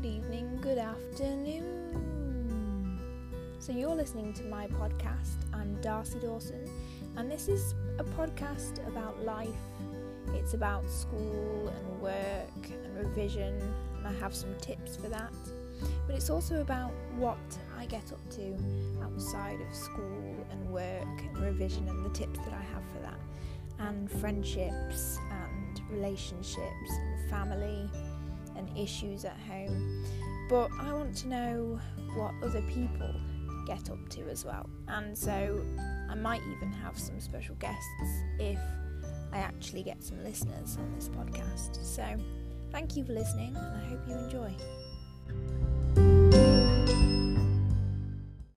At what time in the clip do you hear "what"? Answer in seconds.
17.16-17.58, 32.14-32.34